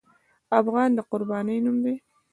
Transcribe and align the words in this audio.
افغان 0.59 0.89
د 0.97 0.99
قربانۍ 1.11 1.57
نوم 1.65 1.77
دی. 1.83 1.95